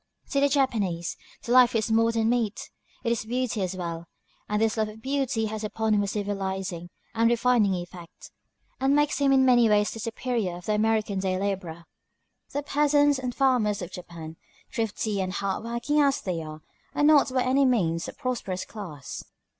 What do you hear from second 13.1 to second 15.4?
and farmers of Japan, thrifty and